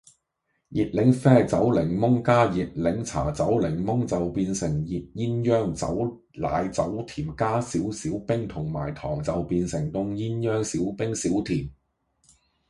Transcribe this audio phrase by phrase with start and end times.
[0.69, 5.95] 熱檸啡走檸檬加熱檸茶走檸檬就變成熱鴛鴦走
[6.33, 11.69] 奶走甜，加少少冰同埋糖就變成凍鴛鴦少冰少甜